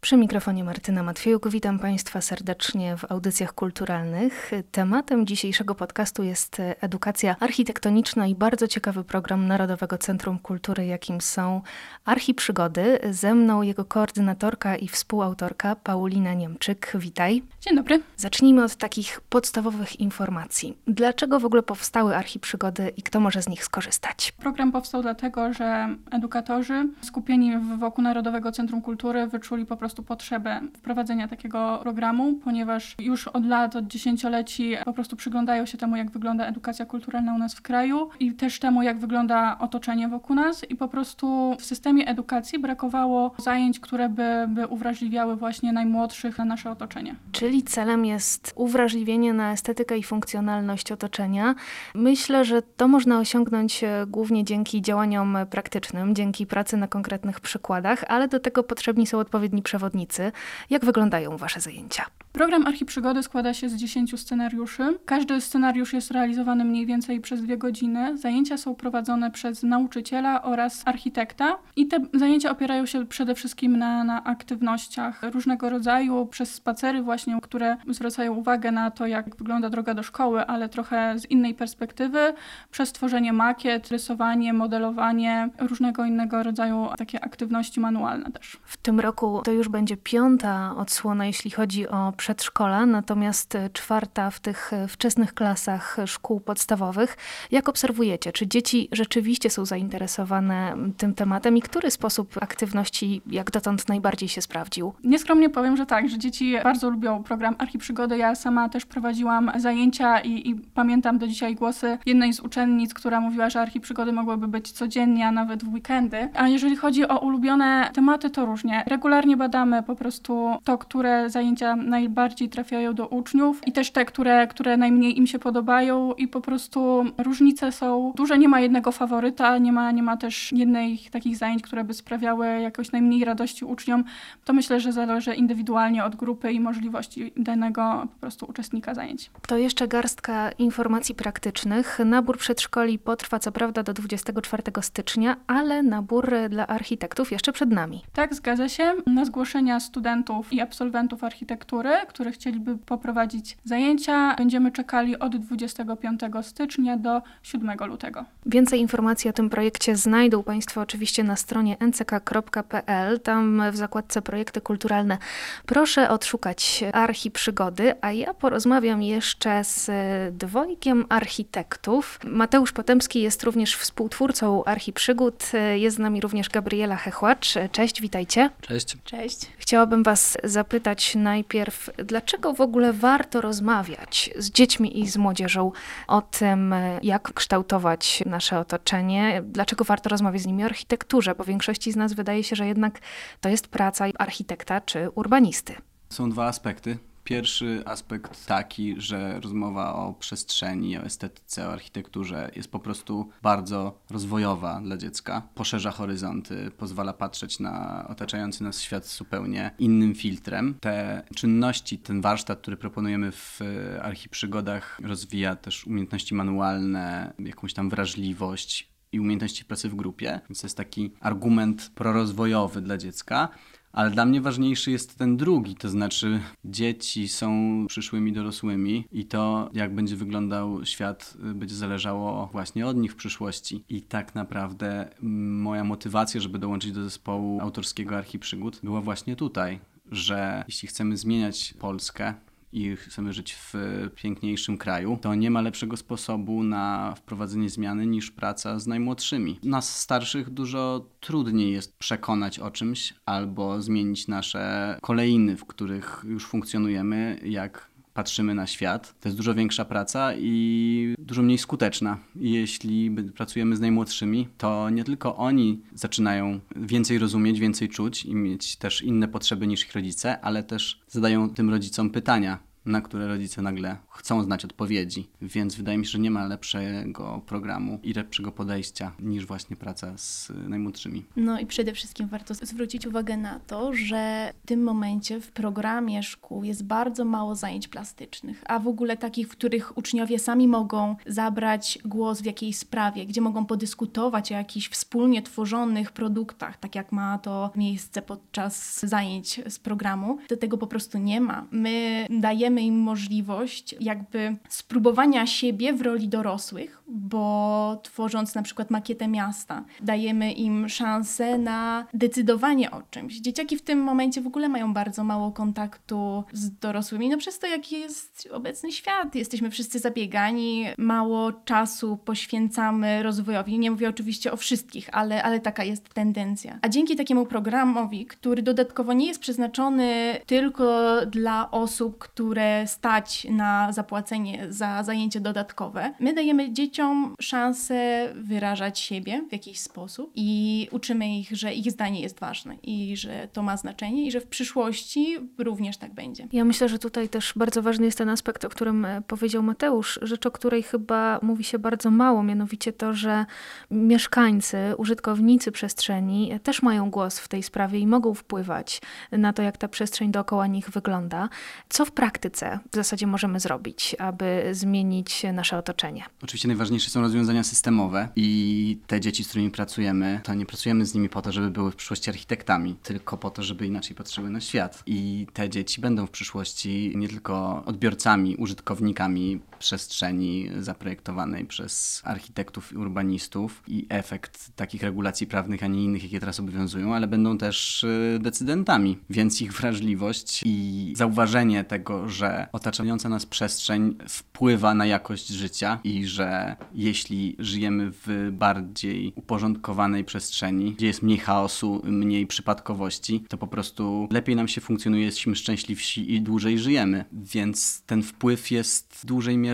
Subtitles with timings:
[0.00, 4.50] Przy mikrofonie Martyna Matwiejuk witam Państwa serdecznie w audycjach kulturalnych.
[4.72, 11.62] Tematem dzisiejszego podcastu jest edukacja architektoniczna i bardzo ciekawy program Narodowego Centrum Kultury, jakim są
[12.04, 12.98] Archiprzygody.
[13.10, 16.92] Ze mną jego koordynatorka i współautorka Paulina Niemczyk.
[16.94, 17.42] Witaj.
[17.60, 18.02] Dzień dobry.
[18.16, 20.78] Zacznijmy od takich podstawowych informacji.
[20.86, 24.32] Dlaczego w ogóle powstały Archiprzygody i kto może z nich skorzystać?
[24.32, 31.28] Program powstał dlatego, że edukatorzy skupieni wokół Narodowego Centrum Kultury wyczuli po prostu potrzebę wprowadzenia
[31.28, 36.46] takiego programu, ponieważ już od lat, od dziesięcioleci po prostu przyglądają się temu, jak wygląda
[36.46, 40.76] edukacja kulturalna u nas w kraju i też temu, jak wygląda otoczenie wokół nas i
[40.76, 46.70] po prostu w systemie edukacji brakowało zajęć, które by, by uwrażliwiały właśnie najmłodszych na nasze
[46.70, 47.14] otoczenie.
[47.32, 51.54] Czyli celem jest uwrażliwienie na estetykę i funkcjonalność otoczenia.
[51.94, 58.04] Myślę, że to można osiągnąć e, głównie dzięki działaniom praktycznym, dzięki pracy na konkretnych przykładach,
[58.08, 60.32] ale do tego potrzebni są odpowiedni przewodnicy przewodnicy.
[60.70, 62.04] Jak wyglądają Wasze zajęcia?
[62.32, 64.98] Program Archiprzygody składa się z 10 scenariuszy.
[65.04, 68.18] Każdy scenariusz jest realizowany mniej więcej przez dwie godziny.
[68.18, 74.04] Zajęcia są prowadzone przez nauczyciela oraz architekta i te zajęcia opierają się przede wszystkim na,
[74.04, 79.94] na aktywnościach różnego rodzaju, przez spacery właśnie, które zwracają uwagę na to, jak wygląda droga
[79.94, 82.34] do szkoły, ale trochę z innej perspektywy,
[82.70, 88.58] przez tworzenie makiet, rysowanie, modelowanie, różnego innego rodzaju takie aktywności manualne też.
[88.64, 94.40] W tym roku to już będzie piąta odsłona, jeśli chodzi o przedszkola, natomiast czwarta w
[94.40, 97.16] tych wczesnych klasach szkół podstawowych.
[97.50, 103.88] Jak obserwujecie, czy dzieci rzeczywiście są zainteresowane tym tematem i który sposób aktywności jak dotąd
[103.88, 104.92] najbardziej się sprawdził?
[105.04, 108.18] Nieskromnie powiem, że tak, że dzieci bardzo lubią program Archiprzygody.
[108.18, 113.20] Ja sama też prowadziłam zajęcia i, i pamiętam do dzisiaj głosy jednej z uczennic, która
[113.20, 116.28] mówiła, że Archiprzygody mogłyby być codziennie, a nawet w weekendy.
[116.34, 118.84] A jeżeli chodzi o ulubione tematy, to różnie.
[118.86, 124.46] Regularnie badamy po prostu to, które zajęcia najbardziej trafiają do uczniów i też te, które,
[124.46, 128.38] które najmniej im się podobają i po prostu różnice są duże.
[128.38, 132.60] Nie ma jednego faworyta, nie ma, nie ma też jednych takich zajęć, które by sprawiały
[132.60, 134.04] jakoś najmniej radości uczniom.
[134.44, 139.30] To myślę, że zależy indywidualnie od grupy i możliwości danego po prostu uczestnika zajęć.
[139.46, 141.98] To jeszcze garstka informacji praktycznych.
[142.04, 148.02] Nabór przedszkoli potrwa co prawda do 24 stycznia, ale nabór dla architektów jeszcze przed nami.
[148.12, 148.92] Tak, zgadza się.
[149.06, 156.96] Na zgłoszenia studentów i absolwentów architektury, które chcieliby poprowadzić zajęcia, będziemy czekali od 25 stycznia
[156.96, 158.24] do 7 lutego.
[158.46, 163.20] Więcej informacji o tym projekcie znajdą Państwo oczywiście na stronie nck.pl.
[163.20, 165.18] Tam w zakładce projekty kulturalne
[165.66, 169.90] proszę odszukać archiprzygody, a ja porozmawiam jeszcze z
[170.36, 172.18] dwojgiem architektów.
[172.24, 175.44] Mateusz Potemski jest również współtwórcą Archiprzygód.
[175.74, 177.54] Jest z nami również Gabriela Hechłacz.
[177.72, 178.50] Cześć, witajcie.
[178.60, 178.96] Cześć.
[179.04, 179.39] Cześć.
[179.58, 185.72] Chciałabym Was zapytać najpierw, dlaczego w ogóle warto rozmawiać z dziećmi i z młodzieżą
[186.08, 191.92] o tym, jak kształtować nasze otoczenie, dlaczego warto rozmawiać z nimi o architekturze, bo większości
[191.92, 193.00] z nas wydaje się, że jednak
[193.40, 195.74] to jest praca architekta czy urbanisty.
[196.10, 196.98] Są dwa aspekty.
[197.30, 204.00] Pierwszy aspekt taki, że rozmowa o przestrzeni, o estetyce, o architekturze jest po prostu bardzo
[204.10, 205.42] rozwojowa dla dziecka.
[205.54, 210.74] Poszerza horyzonty, pozwala patrzeć na otaczający nas świat zupełnie innym filtrem.
[210.80, 213.60] Te czynności, ten warsztat, który proponujemy w
[214.02, 220.40] archiprzygodach, rozwija też umiejętności manualne, jakąś tam wrażliwość i umiejętności pracy w grupie.
[220.48, 223.48] Więc to jest taki argument prorozwojowy dla dziecka.
[223.92, 227.50] Ale dla mnie ważniejszy jest ten drugi, to znaczy dzieci są
[227.88, 233.84] przyszłymi dorosłymi i to, jak będzie wyglądał świat, będzie zależało właśnie od nich w przyszłości.
[233.88, 239.80] I tak naprawdę moja motywacja, żeby dołączyć do zespołu autorskiego Archiprzygód była właśnie tutaj,
[240.10, 242.34] że jeśli chcemy zmieniać Polskę,
[242.72, 243.74] i chcemy żyć w
[244.14, 249.58] piękniejszym kraju, to nie ma lepszego sposobu na wprowadzenie zmiany niż praca z najmłodszymi.
[249.62, 256.46] Nas starszych dużo trudniej jest przekonać o czymś albo zmienić nasze kolejny, w których już
[256.46, 257.89] funkcjonujemy, jak
[258.20, 259.14] patrzymy na świat.
[259.20, 262.18] To jest dużo większa praca i dużo mniej skuteczna.
[262.36, 268.76] Jeśli pracujemy z najmłodszymi, to nie tylko oni zaczynają więcej rozumieć, więcej czuć i mieć
[268.76, 273.62] też inne potrzeby niż ich rodzice, ale też zadają tym rodzicom pytania na które rodzice
[273.62, 275.28] nagle chcą znać odpowiedzi.
[275.42, 280.18] Więc wydaje mi się, że nie ma lepszego programu i lepszego podejścia niż właśnie praca
[280.18, 281.24] z najmłodszymi.
[281.36, 286.22] No i przede wszystkim warto zwrócić uwagę na to, że w tym momencie w programie
[286.22, 291.16] szkół jest bardzo mało zajęć plastycznych, a w ogóle takich, w których uczniowie sami mogą
[291.26, 297.12] zabrać głos w jakiejś sprawie, gdzie mogą podyskutować o jakichś wspólnie tworzonych produktach, tak jak
[297.12, 300.38] ma to miejsce podczas zajęć z programu.
[300.48, 301.66] To tego po prostu nie ma.
[301.70, 309.28] My dajemy im możliwość jakby spróbowania siebie w roli dorosłych, bo tworząc na przykład makietę
[309.28, 313.36] miasta, dajemy im szansę na decydowanie o czymś.
[313.36, 317.66] Dzieciaki w tym momencie w ogóle mają bardzo mało kontaktu z dorosłymi, no przez to,
[317.66, 319.34] jaki jest obecny świat.
[319.34, 323.78] Jesteśmy wszyscy zabiegani, mało czasu poświęcamy rozwojowi.
[323.78, 326.78] Nie mówię oczywiście o wszystkich, ale, ale taka jest tendencja.
[326.82, 333.92] A dzięki takiemu programowi, który dodatkowo nie jest przeznaczony tylko dla osób, które stać na
[333.92, 336.99] zapłacenie za zajęcie dodatkowe, my dajemy dzieciom
[337.40, 343.16] szansę wyrażać siebie w jakiś sposób i uczymy ich, że ich zdanie jest ważne i
[343.16, 346.48] że to ma znaczenie i że w przyszłości również tak będzie.
[346.52, 350.18] Ja myślę, że tutaj też bardzo ważny jest ten aspekt, o którym e, powiedział Mateusz,
[350.22, 353.46] rzecz, o której chyba mówi się bardzo mało, mianowicie to, że
[353.90, 359.00] mieszkańcy, użytkownicy przestrzeni też mają głos w tej sprawie i mogą wpływać
[359.32, 361.48] na to, jak ta przestrzeń dookoła nich wygląda.
[361.88, 366.24] Co w praktyce w zasadzie możemy zrobić, aby zmienić nasze otoczenie?
[366.42, 371.14] Oczywiście najważniejsze są rozwiązania systemowe i te dzieci, z którymi pracujemy, to nie pracujemy z
[371.14, 374.60] nimi po to, żeby były w przyszłości architektami, tylko po to, żeby inaczej patrzyły na
[374.60, 375.02] świat.
[375.06, 382.96] I te dzieci będą w przyszłości nie tylko odbiorcami, użytkownikami przestrzeni zaprojektowanej przez architektów i
[382.96, 388.04] urbanistów i efekt takich regulacji prawnych, a nie innych, jakie teraz obowiązują, ale będą też
[388.04, 389.18] y, decydentami.
[389.30, 396.26] Więc ich wrażliwość i zauważenie tego, że otaczająca nas przestrzeń wpływa na jakość życia i
[396.26, 403.66] że jeśli żyjemy w bardziej uporządkowanej przestrzeni, gdzie jest mniej chaosu, mniej przypadkowości, to po
[403.66, 407.24] prostu lepiej nam się funkcjonuje, jesteśmy szczęśliwsi i dłużej żyjemy.
[407.32, 409.69] Więc ten wpływ jest w dużej mierze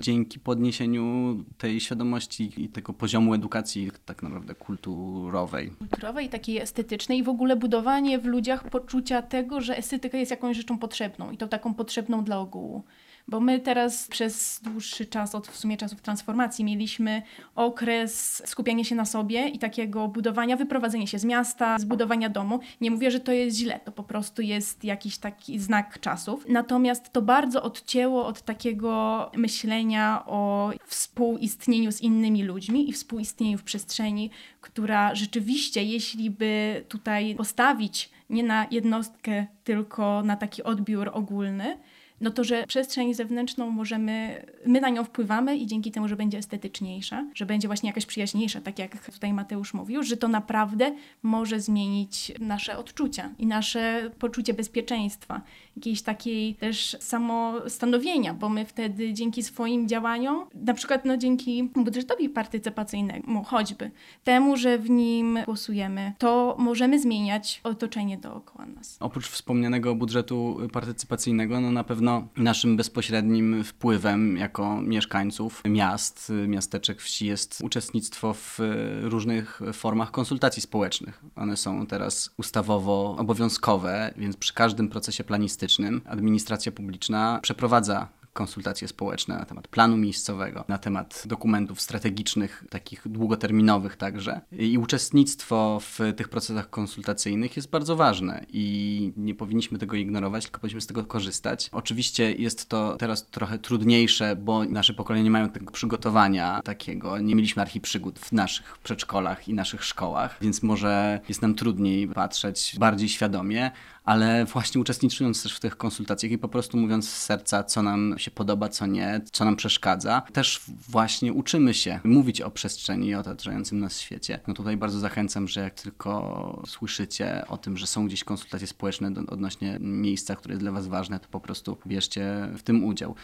[0.00, 5.70] dzięki podniesieniu tej świadomości i tego poziomu edukacji tak naprawdę kulturowej.
[5.70, 10.30] kulturowej i takiej estetycznej i w ogóle budowanie w ludziach poczucia tego, że estetyka jest
[10.30, 12.84] jakąś rzeczą potrzebną i to taką potrzebną dla ogółu.
[13.28, 17.22] Bo my teraz przez dłuższy czas, od w sumie czasów transformacji, mieliśmy
[17.54, 22.60] okres skupiania się na sobie i takiego budowania, wyprowadzenia się z miasta, zbudowania domu.
[22.80, 26.44] Nie mówię, że to jest źle, to po prostu jest jakiś taki znak czasów.
[26.48, 33.62] Natomiast to bardzo odcięło od takiego myślenia o współistnieniu z innymi ludźmi i współistnieniu w
[33.62, 34.30] przestrzeni,
[34.60, 41.78] która rzeczywiście, jeśli by tutaj postawić nie na jednostkę, tylko na taki odbiór ogólny,
[42.20, 46.38] no to, że przestrzeń zewnętrzną możemy, my na nią wpływamy i dzięki temu, że będzie
[46.38, 51.60] estetyczniejsza, że będzie właśnie jakaś przyjaźniejsza, tak jak tutaj Mateusz mówił, że to naprawdę może
[51.60, 55.42] zmienić nasze odczucia i nasze poczucie bezpieczeństwa,
[55.78, 62.28] jakiejś takiej też samostanowienia, bo my wtedy dzięki swoim działaniom, na przykład no dzięki budżetowi
[62.28, 63.90] partycypacyjnemu choćby,
[64.24, 68.96] temu, że w nim głosujemy, to możemy zmieniać otoczenie dookoła nas.
[69.00, 77.26] Oprócz wspomnianego budżetu partycypacyjnego, no na pewno naszym bezpośrednim wpływem jako mieszkańców miast, miasteczek, wsi
[77.26, 78.58] jest uczestnictwo w
[79.02, 81.24] różnych formach konsultacji społecznych.
[81.36, 85.67] One są teraz ustawowo obowiązkowe, więc przy każdym procesie planistycznym
[86.06, 93.96] administracja publiczna przeprowadza konsultacje społeczne na temat planu miejscowego, na temat dokumentów strategicznych, takich długoterminowych
[93.96, 94.40] także.
[94.52, 100.60] I uczestnictwo w tych procesach konsultacyjnych jest bardzo ważne i nie powinniśmy tego ignorować, tylko
[100.60, 101.68] powinniśmy z tego korzystać.
[101.72, 107.18] Oczywiście jest to teraz trochę trudniejsze, bo nasze pokolenie nie mają tego przygotowania takiego.
[107.18, 112.76] Nie mieliśmy archiprzygód w naszych przedszkolach i naszych szkołach, więc może jest nam trudniej patrzeć
[112.78, 113.70] bardziej świadomie,
[114.08, 118.14] ale właśnie uczestnicząc też w tych konsultacjach i po prostu mówiąc z serca, co nam
[118.18, 123.14] się podoba, co nie, co nam przeszkadza, też właśnie uczymy się mówić o przestrzeni i
[123.14, 124.40] otaczającym nas świecie.
[124.46, 129.10] No tutaj bardzo zachęcam, że jak tylko słyszycie o tym, że są gdzieś konsultacje społeczne
[129.10, 133.14] do, odnośnie miejsca, które jest dla Was ważne, to po prostu bierzcie w tym udział.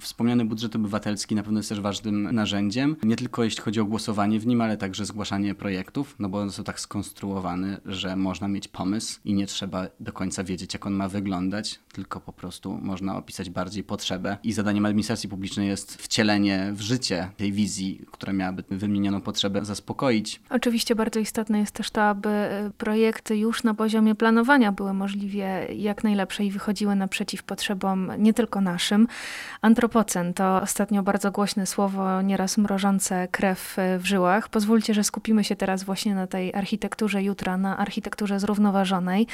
[0.00, 4.40] Wspomniany budżet obywatelski na pewno jest też ważnym narzędziem, nie tylko jeśli chodzi o głosowanie
[4.40, 8.68] w nim, ale także zgłaszanie projektów, no bo one są tak skonstruowane, że można mieć
[8.68, 12.78] pomysł i nie trzeba do końca końca wiedzieć, jak on ma wyglądać, tylko po prostu
[12.82, 14.36] można opisać bardziej potrzebę.
[14.42, 20.40] I zadaniem administracji publicznej jest wcielenie w życie tej wizji, która miałaby wymienioną potrzebę zaspokoić.
[20.50, 25.66] Oczywiście bardzo istotne jest też to, aby y, projekty już na poziomie planowania były możliwie
[25.76, 29.08] jak najlepsze i wychodziły naprzeciw potrzebom nie tylko naszym.
[29.62, 34.48] Antropocen to ostatnio bardzo głośne słowo, nieraz mrożące krew y, w żyłach.
[34.48, 39.26] Pozwólcie, że skupimy się teraz właśnie na tej architekturze jutra, na architekturze zrównoważonej.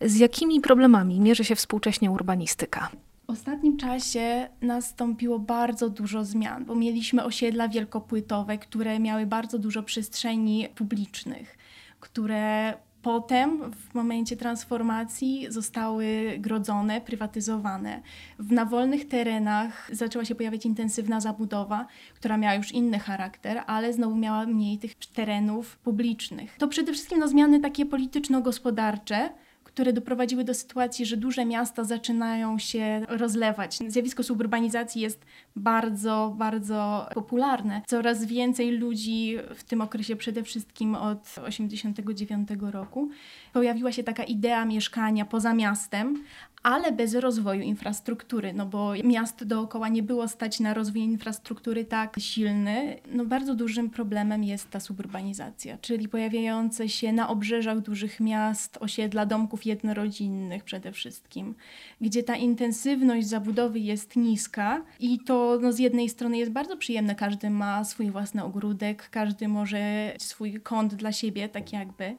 [0.00, 2.90] Z jakimi problemami mierzy się współcześnie urbanistyka?
[3.26, 9.82] W ostatnim czasie nastąpiło bardzo dużo zmian, bo mieliśmy osiedla wielkopłytowe, które miały bardzo dużo
[9.82, 11.58] przestrzeni publicznych,
[12.00, 18.02] które potem w momencie transformacji zostały grodzone, prywatyzowane.
[18.38, 23.92] W na wolnych terenach zaczęła się pojawiać intensywna zabudowa, która miała już inny charakter, ale
[23.92, 26.56] znowu miała mniej tych terenów publicznych.
[26.58, 29.30] To przede wszystkim no, zmiany takie polityczno-gospodarcze,
[29.76, 33.78] które doprowadziły do sytuacji, że duże miasta zaczynają się rozlewać.
[33.88, 37.82] Zjawisko suburbanizacji jest bardzo, bardzo popularne.
[37.86, 43.10] Coraz więcej ludzi w tym okresie, przede wszystkim od 1989 roku,
[43.52, 46.24] pojawiła się taka idea mieszkania poza miastem,
[46.66, 52.16] ale bez rozwoju infrastruktury, no bo miast dookoła nie było stać na rozwój infrastruktury tak
[52.18, 52.96] silny.
[53.12, 59.26] No bardzo dużym problemem jest ta suburbanizacja, czyli pojawiające się na obrzeżach dużych miast osiedla
[59.26, 61.54] domków jednorodzinnych przede wszystkim,
[62.00, 67.14] gdzie ta intensywność zabudowy jest niska i to no, z jednej strony jest bardzo przyjemne,
[67.14, 72.16] każdy ma swój własny ogródek, każdy może swój kąt dla siebie, tak jakby.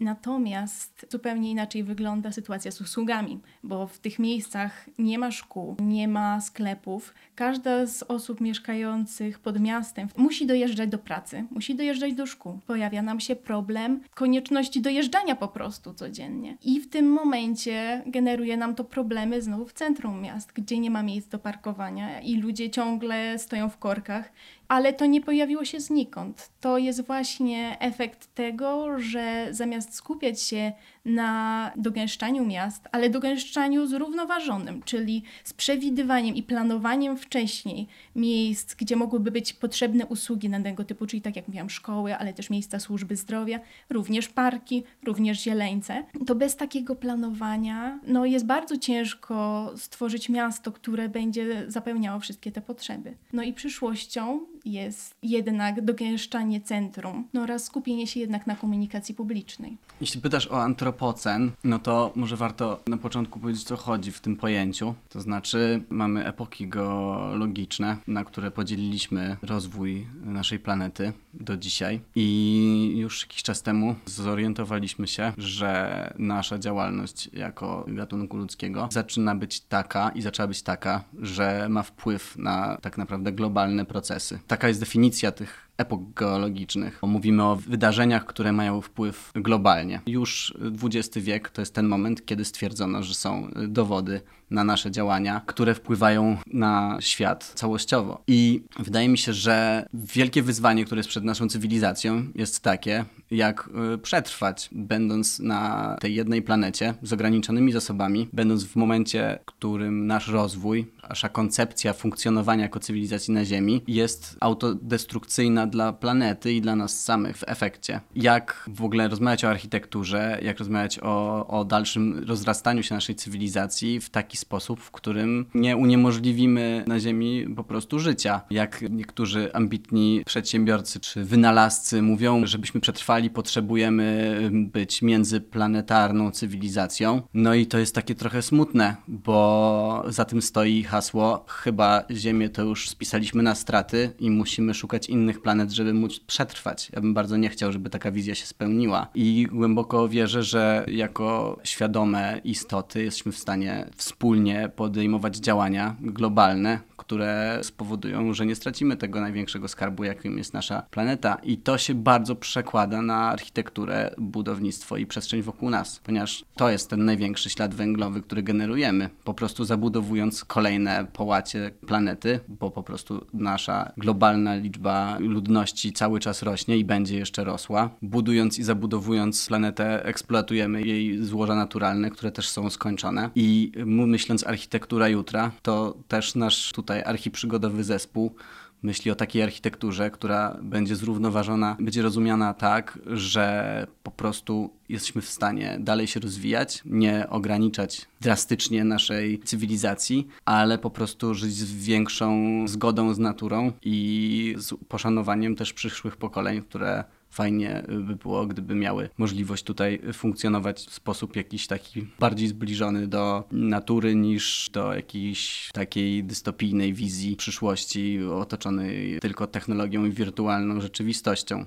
[0.00, 6.08] Natomiast zupełnie inaczej wygląda sytuacja z usługami, bo w tych miejscach nie ma szkół, nie
[6.08, 7.14] ma sklepów.
[7.34, 12.58] Każda z osób mieszkających pod miastem musi dojeżdżać do pracy, musi dojeżdżać do szkół.
[12.66, 16.56] Pojawia nam się problem konieczności dojeżdżania po prostu codziennie.
[16.62, 21.02] I w tym momencie generuje nam to problemy znowu w centrum miast, gdzie nie ma
[21.02, 24.32] miejsc do parkowania i ludzie ciągle stoją w korkach
[24.68, 26.50] ale to nie pojawiło się znikąd.
[26.60, 30.72] To jest właśnie efekt tego, że zamiast skupiać się
[31.04, 37.86] na dogęszczaniu miast, ale dogęszczaniu zrównoważonym, czyli z przewidywaniem i planowaniem wcześniej
[38.16, 42.50] miejsc, gdzie mogłyby być potrzebne usługi danego typu, czyli tak jak mówiłam, szkoły, ale też
[42.50, 49.72] miejsca służby zdrowia, również parki, również zieleńce, to bez takiego planowania no, jest bardzo ciężko
[49.76, 53.16] stworzyć miasto, które będzie zapełniało wszystkie te potrzeby.
[53.32, 59.76] No i przyszłością jest jednak dogęszczanie centrum no oraz skupienie się jednak na komunikacji publicznej.
[60.00, 64.36] Jeśli pytasz o antropocen, no to może warto na początku powiedzieć, co chodzi w tym
[64.36, 64.94] pojęciu.
[65.08, 72.00] To znaczy, mamy epoki geologiczne, na które podzieliliśmy rozwój naszej planety do dzisiaj.
[72.14, 79.60] I już jakiś czas temu zorientowaliśmy się, że nasza działalność jako gatunku ludzkiego zaczyna być
[79.60, 84.38] taka i zaczęła być taka, że ma wpływ na tak naprawdę globalne procesy.
[84.46, 87.02] Taka jest definicja tych epok geologicznych.
[87.02, 90.00] Mówimy o wydarzeniach, które mają wpływ globalnie.
[90.06, 94.20] Już XX wiek to jest ten moment, kiedy stwierdzono, że są dowody
[94.50, 98.22] na nasze działania, które wpływają na świat całościowo.
[98.26, 103.70] I wydaje mi się, że wielkie wyzwanie, które jest przed naszą cywilizacją, jest takie, jak
[103.94, 110.06] y, przetrwać, będąc na tej jednej planecie z ograniczonymi zasobami, będąc w momencie, w którym
[110.06, 116.76] nasz rozwój, nasza koncepcja funkcjonowania jako cywilizacji na Ziemi jest autodestrukcyjna dla planety i dla
[116.76, 118.00] nas samych w efekcie.
[118.16, 124.00] Jak w ogóle rozmawiać o architekturze, jak rozmawiać o, o dalszym rozrastaniu się naszej cywilizacji
[124.00, 128.40] w taki sposób, w którym nie uniemożliwimy na Ziemi po prostu życia.
[128.50, 137.22] Jak niektórzy ambitni przedsiębiorcy czy wynalazcy mówią, żebyśmy przetrwali, potrzebujemy być międzyplanetarną cywilizacją.
[137.34, 142.62] No i to jest takie trochę smutne, bo za tym stoi hasło, chyba Ziemię to
[142.62, 146.90] już spisaliśmy na straty i musimy szukać innych planet, żeby móc przetrwać.
[146.92, 149.06] Ja bym bardzo nie chciał, żeby taka wizja się spełniła.
[149.14, 157.58] I głęboko wierzę, że jako świadome istoty jesteśmy w stanie wspólnie podejmować działania globalne, które
[157.62, 161.34] spowodują, że nie stracimy tego największego skarbu, jakim jest nasza planeta.
[161.42, 166.90] I to się bardzo przekłada na architekturę, budownictwo i przestrzeń wokół nas, ponieważ to jest
[166.90, 173.26] ten największy ślad węglowy, który generujemy, po prostu zabudowując kolejne połacie planety, bo po prostu
[173.32, 177.90] nasza globalna liczba ludności cały czas rośnie i będzie jeszcze rosła.
[178.02, 183.30] Budując i zabudowując planetę, eksploatujemy jej złoża naturalne, które też są skończone.
[183.34, 188.34] I myśląc architektura jutra, to też nasz tutaj archiprzygodowy zespół
[188.82, 195.28] myśli o takiej architekturze, która będzie zrównoważona, będzie rozumiana tak, że po prostu jesteśmy w
[195.28, 202.38] stanie dalej się rozwijać, nie ograniczać drastycznie naszej cywilizacji, ale po prostu żyć z większą
[202.68, 209.08] zgodą z naturą i z poszanowaniem też przyszłych pokoleń, które fajnie by było, gdyby miały
[209.18, 216.24] możliwość tutaj funkcjonować w sposób jakiś taki bardziej zbliżony do natury niż do jakiejś takiej
[216.24, 221.66] dystopijnej wizji przyszłości otoczonej tylko technologią i wirtualną rzeczywistością.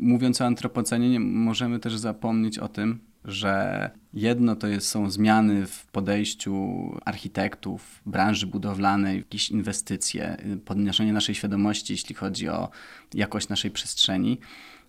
[0.00, 5.66] Mówiąc o antropocenie, nie możemy też zapomnieć o tym, że jedno to jest, są zmiany
[5.66, 6.54] w podejściu
[7.04, 12.68] architektów, branży budowlanej, jakieś inwestycje, podnoszenie naszej świadomości, jeśli chodzi o
[13.14, 14.38] jakość naszej przestrzeni.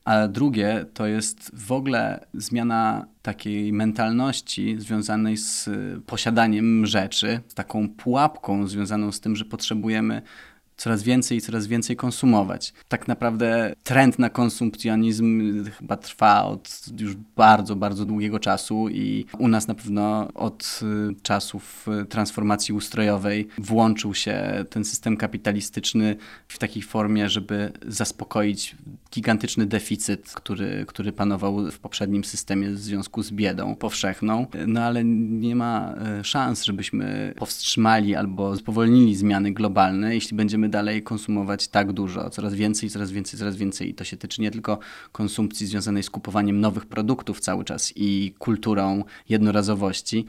[0.05, 5.69] A drugie to jest w ogóle zmiana takiej mentalności związanej z
[6.05, 10.21] posiadaniem rzeczy, z taką pułapką związaną z tym, że potrzebujemy
[10.77, 12.73] coraz więcej i coraz więcej konsumować.
[12.87, 19.47] Tak naprawdę trend na konsumpcjonizm chyba trwa od już bardzo, bardzo długiego czasu i u
[19.47, 20.79] nas na pewno od
[21.11, 26.15] y, czasów y, transformacji ustrojowej włączył się ten system kapitalistyczny
[26.47, 28.75] w takiej formie, żeby zaspokoić
[29.13, 34.47] gigantyczny deficyt, który, który panował w poprzednim systemie w związku z biedą powszechną.
[34.67, 41.03] No ale nie ma y, szans, żebyśmy powstrzymali albo spowolnili zmiany globalne, jeśli będziemy dalej
[41.03, 43.89] konsumować tak dużo, coraz więcej, coraz więcej, coraz więcej.
[43.89, 44.79] I to się tyczy nie tylko
[45.11, 50.25] konsumpcji związanej z kupowaniem nowych produktów cały czas i kulturą jednorazowości,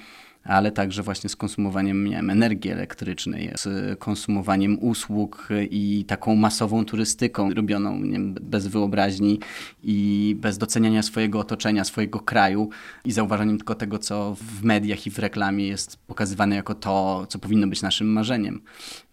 [0.48, 6.84] ale także właśnie z konsumowaniem nie wiem, energii elektrycznej, z konsumowaniem usług i taką masową
[6.84, 9.40] turystyką robioną wiem, bez wyobraźni
[9.82, 12.68] i bez doceniania swojego otoczenia, swojego kraju
[13.04, 17.38] i zauważaniem tylko tego, co w mediach i w reklamie jest pokazywane jako to, co
[17.38, 18.62] powinno być naszym marzeniem.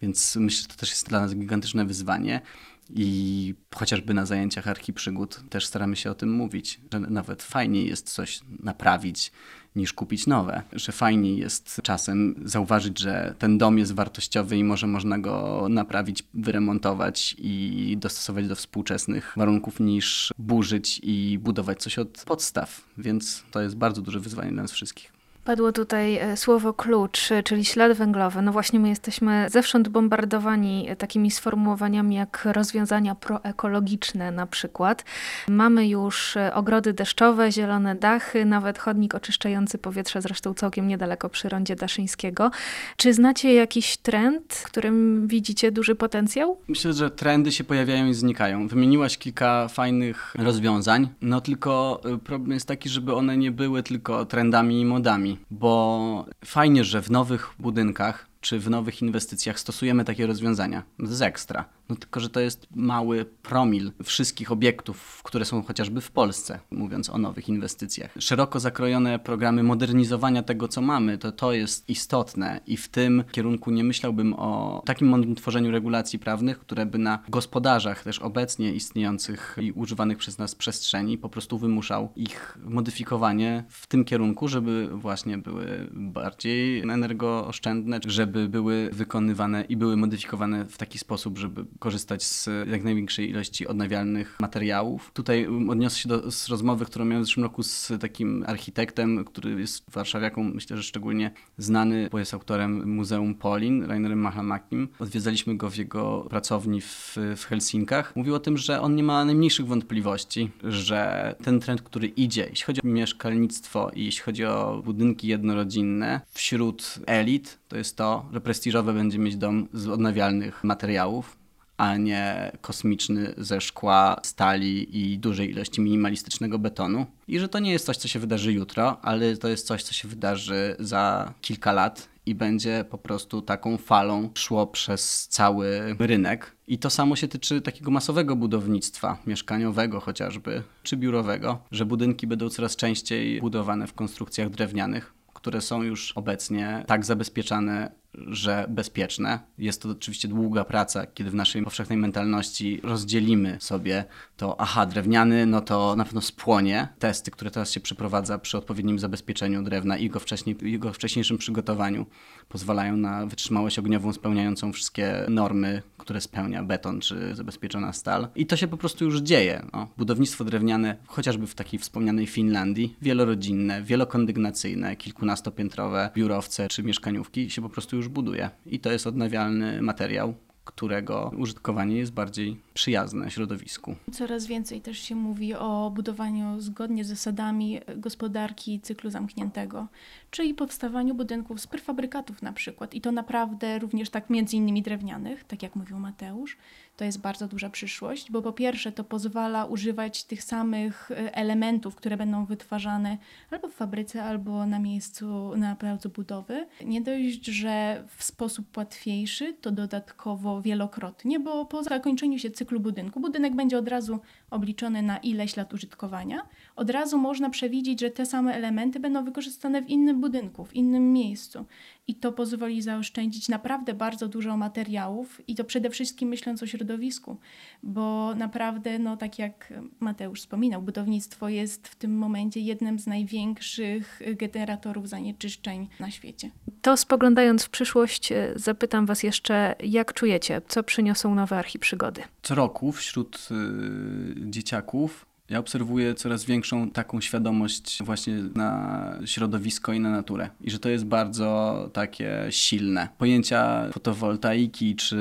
[0.02, 2.42] Więc myślę, że to też jest dla nas gigantyczne wyzwanie.
[2.90, 8.12] I chociażby na zajęciach archiprzygód też staramy się o tym mówić, że nawet fajniej jest
[8.12, 9.32] coś naprawić
[9.76, 10.64] niż kupić nowe.
[10.74, 16.24] Że fajniej jest czasem zauważyć, że ten dom jest wartościowy i może można go naprawić,
[16.34, 22.82] wyremontować i dostosować do współczesnych warunków, niż burzyć i budować coś od podstaw.
[22.98, 25.13] Więc to jest bardzo duże wyzwanie dla nas wszystkich.
[25.44, 28.42] Padło tutaj e, słowo klucz, e, czyli ślad węglowy.
[28.42, 35.06] No właśnie my jesteśmy zewsząd bombardowani e, takimi sformułowaniami jak rozwiązania proekologiczne na przykład.
[35.48, 41.76] Mamy już ogrody deszczowe, zielone dachy, nawet chodnik oczyszczający powietrze, zresztą całkiem niedaleko przy rondzie
[41.76, 42.52] Daszyńskiego.
[42.98, 46.58] Czy znacie jakiś trend, w którym widzicie duży potencjał?
[46.68, 48.68] Myślę, że trendy się pojawiają i znikają.
[48.68, 54.82] Wymieniłaś kilka fajnych rozwiązań, no tylko problem jest taki, żeby one nie były tylko trendami
[54.82, 60.84] i modami bo fajnie, że w nowych budynkach czy w nowych inwestycjach stosujemy takie rozwiązania.
[61.00, 61.66] Jest ekstra.
[61.90, 67.10] No tylko, że to jest mały promil wszystkich obiektów, które są chociażby w Polsce, mówiąc
[67.10, 68.12] o nowych inwestycjach.
[68.20, 73.72] Szeroko zakrojone programy modernizowania tego, co mamy, to to jest istotne i w tym kierunku
[73.72, 79.58] nie myślałbym o takim mądrym tworzeniu regulacji prawnych, które by na gospodarzach też obecnie istniejących
[79.62, 85.38] i używanych przez nas przestrzeni po prostu wymuszał ich modyfikowanie w tym kierunku, żeby właśnie
[85.38, 92.50] były bardziej energooszczędne, żeby były wykonywane i były modyfikowane w taki sposób, żeby korzystać z
[92.68, 95.12] jak największej ilości odnawialnych materiałów.
[95.14, 99.60] Tutaj odniosę się do z rozmowy, którą miałem w zeszłym roku z takim architektem, który
[99.60, 104.88] jest warszawiaką, myślę, że szczególnie znany, bo jest autorem Muzeum Polin, Rainerem Mahamakim.
[105.00, 108.16] Odwiedzaliśmy go w jego pracowni w, w Helsinkach.
[108.16, 112.66] Mówił o tym, że on nie ma najmniejszych wątpliwości, że ten trend, który idzie, jeśli
[112.66, 118.42] chodzi o mieszkalnictwo i jeśli chodzi o budynki jednorodzinne, wśród elit, to jest to, że
[118.42, 121.43] prestiżowe będzie mieć dom z odnawialnych materiałów,
[121.78, 127.06] a nie kosmiczny ze szkła, stali i dużej ilości minimalistycznego betonu.
[127.28, 129.94] I że to nie jest coś, co się wydarzy jutro, ale to jest coś, co
[129.94, 136.56] się wydarzy za kilka lat i będzie po prostu taką falą szło przez cały rynek.
[136.68, 142.50] I to samo się tyczy takiego masowego budownictwa, mieszkaniowego chociażby, czy biurowego, że budynki będą
[142.50, 149.40] coraz częściej budowane w konstrukcjach drewnianych, które są już obecnie tak zabezpieczane, że bezpieczne.
[149.58, 154.06] Jest to oczywiście długa praca, kiedy w naszej powszechnej mentalności rozdzielimy sobie
[154.38, 156.88] to, aha, drewniany, no to na pewno spłonie.
[157.00, 162.06] Testy, które teraz się przeprowadza przy odpowiednim zabezpieczeniu drewna i jego, wcześniej, jego wcześniejszym przygotowaniu
[162.54, 168.28] pozwalają na wytrzymałość ogniową spełniającą wszystkie normy, które spełnia beton czy zabezpieczona stal.
[168.36, 169.66] I to się po prostu już dzieje.
[169.74, 177.62] No, budownictwo drewniane, chociażby w takiej wspomnianej Finlandii, wielorodzinne, wielokondygnacyjne, kilkunastopiętrowe biurowce czy mieszkaniówki się
[177.62, 178.50] po prostu już buduje.
[178.66, 180.34] I to jest odnawialny materiał,
[180.66, 183.96] którego użytkowanie jest bardziej przyjazne środowisku.
[184.12, 189.88] Coraz więcej też się mówi o budowaniu zgodnie z zasadami gospodarki cyklu zamkniętego,
[190.32, 192.94] czyli powstawaniu budynków z prefabrykatów na przykład.
[192.94, 196.58] I to naprawdę również tak między innymi drewnianych, tak jak mówił Mateusz.
[196.98, 201.96] To jest bardzo duża przyszłość, bo po pierwsze to pozwala używać tych samych e, elementów,
[201.96, 203.18] które będą wytwarzane
[203.52, 206.68] albo w fabryce, albo na miejscu, na placu budowy.
[206.86, 213.20] Nie dość, że w sposób łatwiejszy, to dodatkowo wielokrotnie, bo po zakończeniu się cyklu budynku,
[213.20, 214.20] budynek będzie od razu
[214.54, 216.48] obliczony na ileś lat użytkowania.
[216.76, 221.14] Od razu można przewidzieć, że te same elementy będą wykorzystane w innym budynku, w innym
[221.14, 221.66] miejscu.
[222.08, 227.38] I to pozwoli zaoszczędzić naprawdę bardzo dużo materiałów i to przede wszystkim myśląc o środowisku,
[227.84, 234.22] bo naprawdę, no tak jak Mateusz wspominał, budownictwo jest w tym momencie jednym z największych
[234.36, 236.52] generatorów zanieczyszczeń na świecie.
[236.82, 242.22] To spoglądając w przyszłość, e, zapytam Was jeszcze, jak czujecie, co przyniosą nowe archiprzygody?
[242.42, 250.00] Co roku wśród y, dzieciaków ja obserwuję coraz większą taką świadomość właśnie na środowisko i
[250.00, 250.50] na naturę.
[250.62, 253.08] I że to jest bardzo takie silne.
[253.18, 255.18] Pojęcia fotowoltaiki czy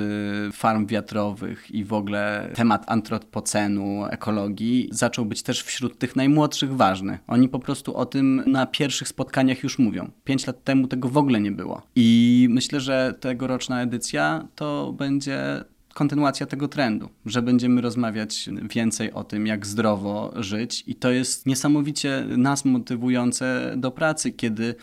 [0.53, 7.19] farm wiatrowych i w ogóle temat antropocenu, ekologii zaczął być też wśród tych najmłodszych ważny.
[7.27, 10.11] Oni po prostu o tym na pierwszych spotkaniach już mówią.
[10.25, 11.83] Pięć lat temu tego w ogóle nie było.
[11.97, 19.25] I myślę, że tegoroczna edycja to będzie kontynuacja tego trendu, że będziemy rozmawiać więcej o
[19.25, 24.75] tym, jak zdrowo żyć, i to jest niesamowicie nas motywujące do pracy, kiedy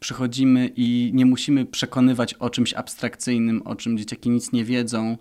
[0.00, 5.18] przychodzimy i nie musimy przekonywać o czymś abstrakcyjnym, o czym dzieciaki nic nie wiedzą.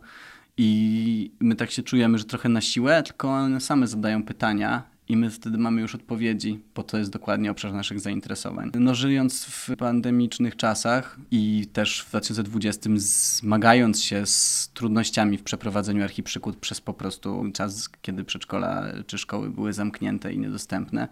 [0.58, 5.18] I my tak się czujemy, że trochę na siłę, tylko one same zadają pytania i
[5.18, 8.72] my wtedy mamy już odpowiedzi, bo to jest dokładnie obszar naszych zainteresowań.
[8.76, 16.04] No żyjąc w pandemicznych czasach i też w 2020 zmagając się z trudnościami w przeprowadzeniu
[16.04, 21.08] archiprzykład przez po prostu czas, kiedy przedszkola czy szkoły były zamknięte i niedostępne,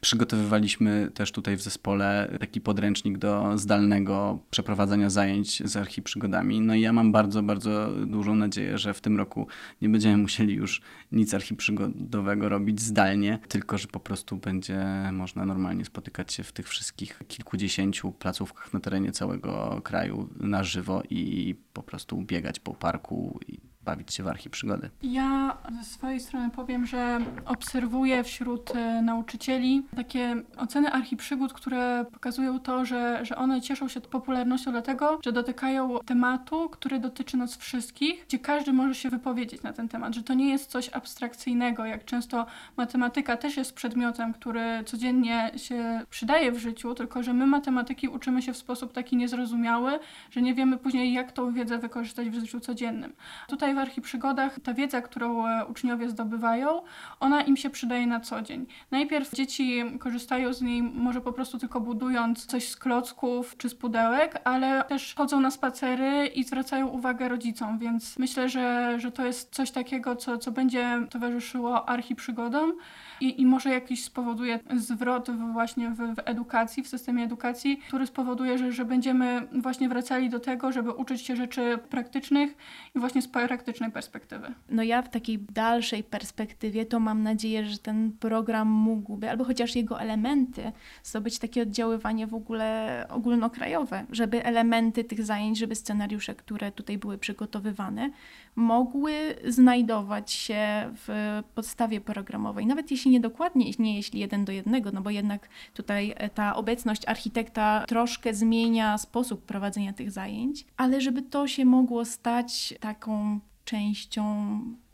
[0.00, 6.60] Przygotowywaliśmy też tutaj w zespole taki podręcznik do zdalnego przeprowadzania zajęć z archiprzygodami.
[6.60, 9.46] No i ja mam bardzo, bardzo dużą nadzieję, że w tym roku
[9.82, 10.82] nie będziemy musieli już
[11.12, 16.68] nic archiprzygodowego robić zdalnie, tylko że po prostu będzie można normalnie spotykać się w tych
[16.68, 23.40] wszystkich kilkudziesięciu placówkach na terenie całego kraju na żywo i po prostu biegać po parku
[23.88, 24.90] bawić się w archiprzygody.
[25.02, 32.60] Ja ze swojej strony powiem, że obserwuję wśród e, nauczycieli takie oceny archiprzygód, które pokazują
[32.60, 38.24] to, że, że one cieszą się popularnością dlatego, że dotykają tematu, który dotyczy nas wszystkich,
[38.28, 42.04] gdzie każdy może się wypowiedzieć na ten temat, że to nie jest coś abstrakcyjnego, jak
[42.04, 42.46] często
[42.76, 48.42] matematyka też jest przedmiotem, który codziennie się przydaje w życiu, tylko że my matematyki uczymy
[48.42, 49.98] się w sposób taki niezrozumiały,
[50.30, 53.12] że nie wiemy później, jak tą wiedzę wykorzystać w życiu codziennym.
[53.48, 56.82] Tutaj w archiprzygodach ta wiedza, którą e, uczniowie zdobywają,
[57.20, 58.66] ona im się przydaje na co dzień.
[58.90, 63.74] Najpierw dzieci korzystają z niej może po prostu tylko budując coś z klocków czy z
[63.74, 69.26] pudełek, ale też chodzą na spacery i zwracają uwagę rodzicom, więc myślę, że, że to
[69.26, 72.72] jest coś takiego, co, co będzie towarzyszyło archiprzygodom
[73.20, 78.06] i, i może jakiś spowoduje zwrot w, właśnie w, w edukacji, w systemie edukacji, który
[78.06, 82.56] spowoduje, że, że będziemy właśnie wracali do tego, żeby uczyć się rzeczy praktycznych
[82.94, 84.54] i właśnie z praktycznej perspektywy.
[84.70, 89.76] No ja w takiej dalszej perspektywie to mam nadzieję, że ten program mógłby, albo chociaż
[89.76, 96.72] jego elementy, zdobyć takie oddziaływanie w ogóle ogólnokrajowe, żeby elementy tych zajęć, żeby scenariusze, które
[96.72, 98.10] tutaj były przygotowywane,
[98.56, 99.12] mogły
[99.46, 100.58] znajdować się
[101.06, 102.66] w podstawie programowej.
[102.66, 107.02] Nawet jeśli nie dokładnie, nie jeśli jeden do jednego, no bo jednak tutaj ta obecność
[107.06, 114.24] architekta troszkę zmienia sposób prowadzenia tych zajęć, ale żeby to się mogło stać taką częścią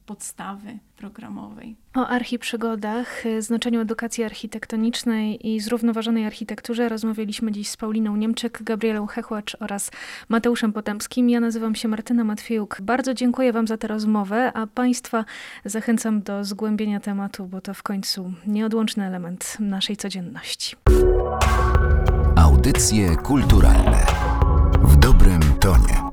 [0.06, 1.76] podstawy programowej.
[1.94, 9.06] O archiprzygodach, y, znaczeniu edukacji architektonicznej i zrównoważonej architekturze rozmawialiśmy dziś z Pauliną Niemczyk, Gabrielą
[9.06, 9.90] Hechłacz oraz
[10.28, 11.30] Mateuszem Potemskim.
[11.30, 12.78] Ja nazywam się Martyna Matwiejuk.
[12.82, 15.24] Bardzo dziękuję Wam za tę rozmowę, a Państwa
[15.64, 20.76] zachęcam do zgłębienia tematu, bo to w końcu nieodłączny element naszej codzienności.
[22.36, 24.06] Audycje kulturalne
[24.82, 26.03] w dobrym tonie.